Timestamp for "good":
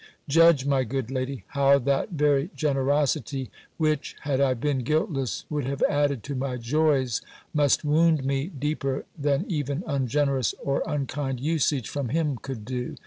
0.83-1.11